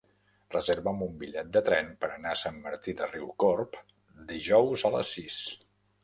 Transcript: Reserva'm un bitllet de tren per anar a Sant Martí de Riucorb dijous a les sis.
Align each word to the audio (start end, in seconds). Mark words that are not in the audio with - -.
Reserva'm 0.53 1.01
un 1.07 1.17
bitllet 1.23 1.49
de 1.57 1.61
tren 1.67 1.91
per 2.05 2.07
anar 2.15 2.31
a 2.37 2.39
Sant 2.43 2.57
Martí 2.63 2.95
de 3.01 3.09
Riucorb 3.11 3.77
dijous 4.31 4.85
a 4.89 4.91
les 4.97 5.13
sis. 5.19 5.37